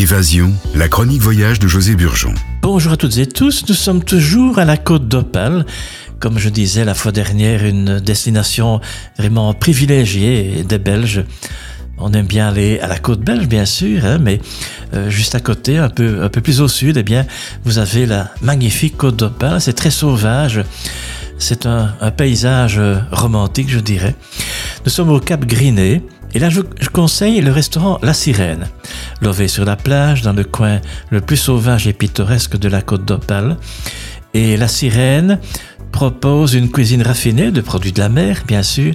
[0.00, 2.32] Évasion, la chronique voyage de José Burgeon.
[2.62, 5.66] Bonjour à toutes et tous, nous sommes toujours à la côte d'Opale.
[6.20, 8.80] Comme je disais la fois dernière, une destination
[9.18, 11.26] vraiment privilégiée des Belges.
[11.98, 14.40] On aime bien aller à la côte belge, bien sûr, hein, mais
[14.94, 17.26] euh, juste à côté, un peu, un peu plus au sud, eh bien,
[17.64, 19.60] vous avez la magnifique côte d'Opale.
[19.60, 20.62] C'est très sauvage.
[21.38, 22.80] C'est un, un, paysage
[23.12, 24.14] romantique, je dirais.
[24.84, 26.02] Nous sommes au Cap Griné.
[26.32, 26.60] Et là, je,
[26.92, 28.68] conseille le restaurant La Sirène,
[29.20, 30.80] lové sur la plage, dans le coin
[31.10, 33.56] le plus sauvage et pittoresque de la côte d'Opale.
[34.32, 35.38] Et La Sirène
[35.92, 38.94] propose une cuisine raffinée de produits de la mer, bien sûr.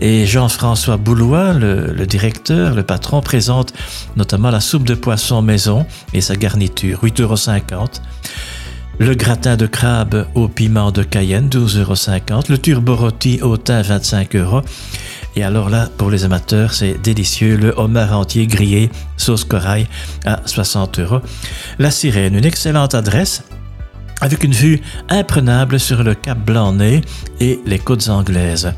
[0.00, 3.72] Et Jean-François Boulois, le, le, directeur, le patron, présente
[4.16, 7.86] notamment la soupe de poisson maison et sa garniture, 8,50 euros.
[9.00, 12.42] Le gratin de crabe au piment de Cayenne, 12,50 euros.
[12.48, 14.62] Le turbo rôti au thym, 25 euros.
[15.36, 17.56] Et alors là, pour les amateurs, c'est délicieux.
[17.56, 19.86] Le homard entier grillé, sauce corail,
[20.26, 21.20] à 60 euros.
[21.78, 23.44] La Sirène, une excellente adresse
[24.20, 27.02] avec une vue imprenable sur le Cap Blanc-Nez
[27.38, 28.72] et les côtes anglaises.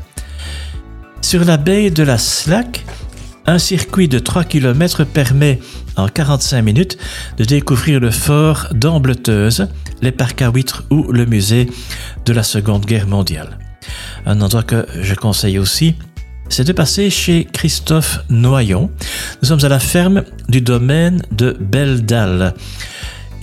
[1.21, 2.85] Sur la baie de la Slack,
[3.45, 5.59] un circuit de 3 km permet
[5.95, 6.97] en 45 minutes
[7.37, 9.67] de découvrir le fort d'Ambleteuse,
[10.01, 11.67] les parcs à huîtres ou le musée
[12.25, 13.57] de la Seconde Guerre mondiale.
[14.25, 15.95] Un endroit que je conseille aussi,
[16.49, 18.91] c'est de passer chez Christophe Noyon.
[19.41, 22.53] Nous sommes à la ferme du domaine de Belledal.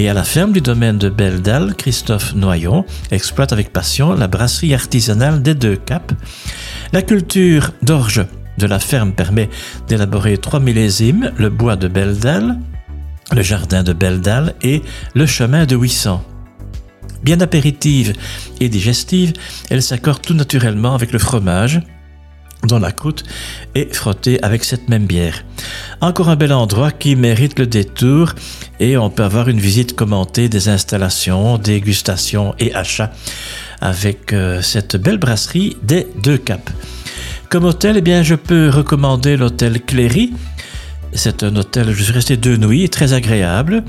[0.00, 4.74] Et à la ferme du domaine de Belledal, Christophe Noyon exploite avec passion la brasserie
[4.74, 6.14] artisanale des deux caps.
[6.92, 8.24] La culture d'orge
[8.58, 9.48] de la ferme permet
[9.86, 12.58] d'élaborer trois millésimes, le bois de Belledal,
[13.32, 14.82] le jardin de Belledal et
[15.14, 16.22] le chemin de 800.
[17.22, 18.12] Bien apéritive
[18.60, 19.32] et digestive,
[19.70, 21.80] elle s'accorde tout naturellement avec le fromage,
[22.64, 23.24] dont la croûte
[23.74, 25.44] est frottée avec cette même bière.
[26.00, 28.34] Encore un bel endroit qui mérite le détour
[28.80, 33.12] et on peut avoir une visite commentée des installations, dégustations et achats
[33.80, 36.72] avec euh, cette belle brasserie des deux caps.
[37.50, 40.34] Comme hôtel, eh bien, je peux recommander l'hôtel Cléry,
[41.14, 43.84] c'est un hôtel, je suis resté deux nuits, très agréable,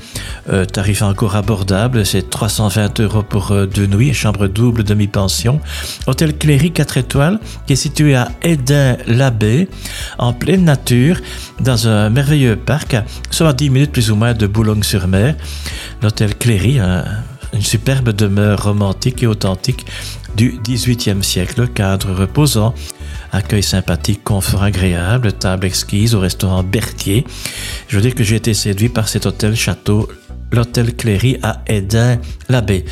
[0.50, 5.60] euh, tarif encore abordable, c'est 320 euros pour euh, deux nuits, chambre double, demi-pension.
[6.06, 9.68] Hôtel Cléry 4 étoiles, qui est situé à Edin-l'Abbé,
[10.16, 11.20] en pleine nature,
[11.60, 12.96] dans un merveilleux parc,
[13.30, 15.36] soit à 10 minutes plus ou moins de Boulogne-sur-Mer.
[16.02, 17.04] L'hôtel Cléry, un,
[17.52, 19.84] une superbe demeure romantique et authentique
[20.36, 22.74] du XVIIIe siècle, cadre reposant,
[23.32, 27.24] accueil sympathique, confort agréable, table exquise au restaurant Berthier.
[27.88, 30.08] Je veux dire que j'ai été séduit par cet hôtel château,
[30.52, 32.84] l'hôtel Cléry à Edin-l'Abbé.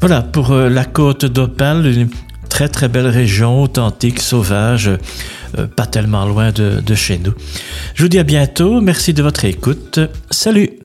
[0.00, 2.10] Voilà, pour euh, la côte d'Opale, une
[2.48, 4.90] très très belle région, authentique, sauvage,
[5.58, 7.32] euh, pas tellement loin de, de chez nous.
[7.94, 10.00] Je vous dis à bientôt, merci de votre écoute,
[10.30, 10.81] salut